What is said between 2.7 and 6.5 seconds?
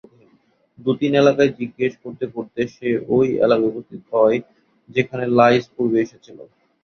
সে ঐ এলাকায় উপস্থিত হয় যেখানে লাঈছ পূর্বেই এসেছিল।